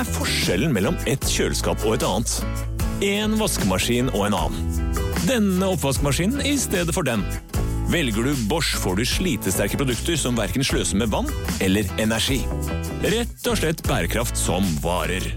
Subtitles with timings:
[0.00, 2.30] Hva er forskjellen mellom et kjøleskap og et annet?
[3.04, 4.78] En vaskemaskin og en annen.
[5.28, 7.20] Denne oppvaskmaskinen i stedet for den.
[7.92, 11.28] Velger du Bosch, får du slitesterke produkter som verken sløser med vann
[11.60, 12.38] eller energi.
[13.04, 15.28] Rett og slett bærekraft som varer.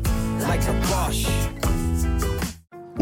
[0.48, 0.80] Like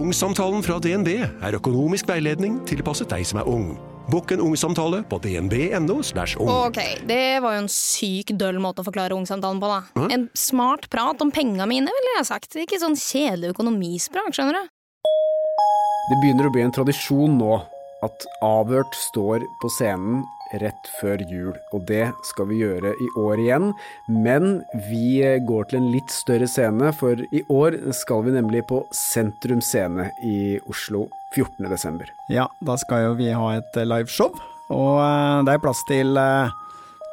[0.01, 3.75] Ungsamtalen fra DNB er økonomisk veiledning tilpasset deg som er ung.
[4.11, 6.01] Bokk en ungsamtale på dnb.no.
[6.39, 6.49] ung.
[6.51, 10.07] Ok, det var jo en syk døll måte å forklare ungsamtalen på, da.
[10.11, 12.57] En smart prat om penga mine, ville jeg sagt.
[12.59, 14.73] Ikke sånn kjedelig økonomisprat, skjønner du.
[16.11, 17.61] Det begynner å bli en tradisjon nå
[18.03, 20.25] at Avhørt står på scenen
[20.59, 23.71] rett før jul, og det skal vi gjøre i år igjen.
[24.11, 28.83] Men vi går til en litt større scene, for i år skal vi nemlig på
[28.95, 31.69] Sentrum Scene i Oslo 14.
[31.71, 32.11] desember.
[32.31, 34.33] Ja, da skal jo vi ha et eh, liveshow,
[34.71, 36.57] og eh, det er plass til eh,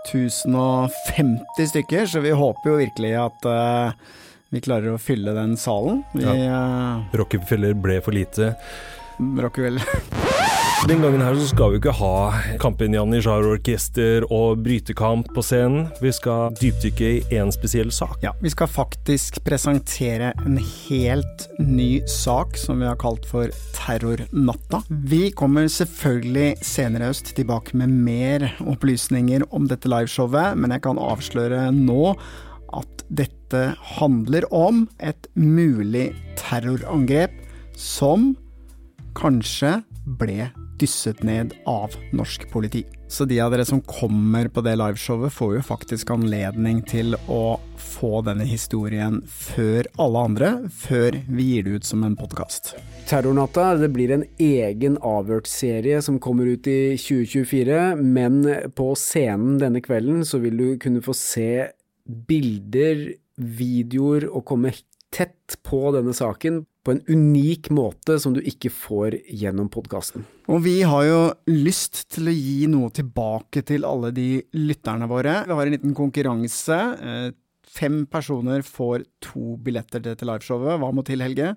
[0.08, 4.08] 1050 stykker, så vi håper jo virkelig at eh,
[4.54, 6.02] vi klarer å fylle den salen.
[6.16, 6.62] Vi ja.
[7.12, 8.54] Rockefeller ble for lite.
[9.18, 9.82] rocker vel
[10.86, 12.12] Den gangen her så skal vi ikke ha
[12.62, 15.88] Kampen Janitsjar-orkester og brytekamp på scenen.
[15.98, 18.14] Vi skal dypdykke i én spesiell sak.
[18.22, 24.84] Ja, vi skal faktisk presentere en helt ny sak som vi har kalt for Terrornatta.
[24.88, 31.02] Vi kommer selvfølgelig senere høst tilbake med mer opplysninger om dette liveshowet, men jeg kan
[31.02, 32.14] avsløre nå
[32.78, 33.64] at dette
[33.98, 37.34] handler om et mulig terrorangrep
[37.74, 38.30] som
[39.18, 39.80] kanskje
[40.18, 40.46] ble
[40.78, 42.84] dysset ned av norsk politi.
[43.08, 47.58] Så de av dere som kommer på det liveshowet, får jo faktisk anledning til å
[47.80, 52.74] få denne historien før alle andre, før vi gir det ut som en podkast.
[53.08, 58.42] Terrornatta det blir en egen avhørt-serie som kommer ut i 2024, men
[58.76, 61.50] på scenen denne kvelden så vil du kunne få se
[62.04, 63.08] bilder,
[63.38, 64.74] videoer og komme
[65.14, 70.24] tett på denne saken på en unik måte som du ikke får gjennom podkasten.
[70.48, 71.18] Og vi har jo
[71.52, 75.42] lyst til å gi noe tilbake til alle de lytterne våre.
[75.44, 76.80] Vi har en liten konkurranse.
[76.96, 77.28] Eh,
[77.68, 80.78] Fem personer får to billetter til liveshowet.
[80.80, 81.50] Hva må til, Helge?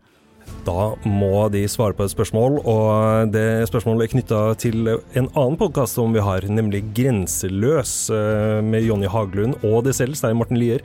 [0.65, 5.57] Da må de svare på et spørsmål, og det spørsmålet er knytta til en annen
[5.57, 10.59] podkast som vi har, nemlig Grenseløs, eh, med Jonny Haglund og det selv, Stein Morten
[10.61, 10.83] Lier.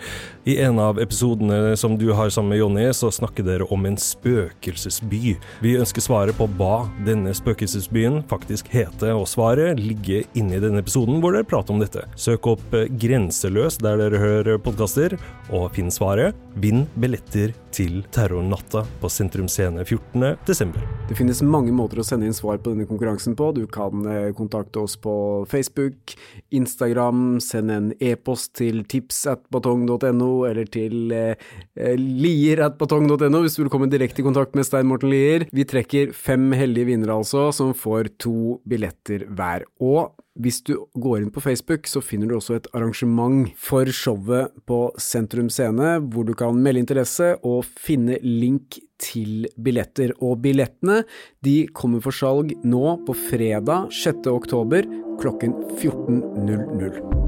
[0.48, 3.98] I en av episodene som du har sammen med Jonny, så snakker dere om en
[4.00, 5.36] spøkelsesby.
[5.60, 10.80] Vi ønsker svaret på hva denne spøkelsesbyen faktisk heter, og svaret ligger inne i denne
[10.80, 12.06] episoden hvor dere prater om dette.
[12.16, 15.18] Søk opp eh, Grenseløs der dere hører podkaster,
[15.52, 16.34] og finn svaret.
[16.56, 20.36] Vinn billetter til Terrornatta på Sentrum Scene 14.
[20.46, 20.82] desember.
[21.08, 23.48] Det finnes mange måter å sende inn svar på denne konkurransen på.
[23.56, 25.14] Du kan eh, kontakte oss på
[25.48, 26.12] Facebook,
[26.54, 33.42] Instagram, sende en e-post til tips at batong.no, eller til eh, eh, lier at batong.no
[33.46, 35.48] hvis du vil komme direkte i kontakt med Stein Morten Lier.
[35.56, 39.64] Vi trekker fem heldige vinnere altså, som får to billetter hver.
[39.80, 44.54] Og hvis du går inn på Facebook, så finner du også et arrangement for showet
[44.68, 50.14] på Sentrum Scene, hvor du kan melde interesse og finne link til billetter.
[50.20, 51.02] Og billettene
[51.46, 54.26] de kommer for salg nå på fredag 6.
[54.32, 54.88] oktober
[55.20, 57.25] klokken 14.00.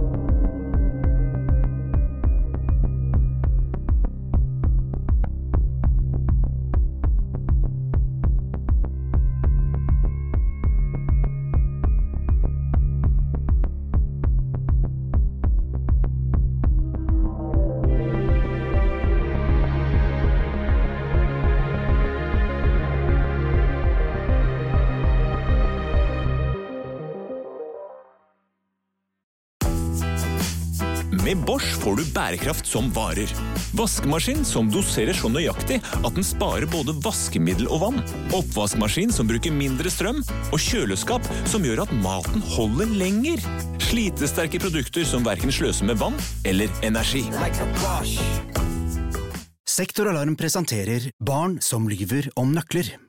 [31.28, 33.28] Med Bosch får du bærekraft som varer.
[33.76, 37.98] Vaskemaskin som doserer så nøyaktig at den sparer både vaskemiddel og vann.
[38.32, 40.22] Oppvaskmaskin som bruker mindre strøm.
[40.56, 43.44] Og kjøleskap som gjør at maten holder lenger.
[43.90, 46.16] Slitesterke produkter som verken sløser med vann
[46.48, 47.26] eller energi.
[49.68, 52.88] Sektoralarm presenterer Barn som lyver om nøkler.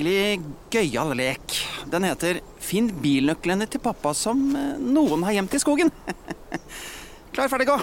[0.00, 0.40] skikkelig
[0.72, 1.56] gøyal lek.
[1.92, 5.90] Den heter Finn bilnøklene til pappa som eh, noen har gjemt i skogen.
[7.34, 7.76] Klar, ferdig, gå!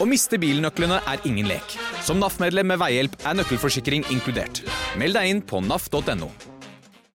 [0.00, 1.76] Å miste bilnøklene er ingen lek.
[2.04, 4.64] Som NAF-medlem med veihjelp er nøkkelforsikring inkludert.
[4.98, 6.32] Meld deg inn på naf.no.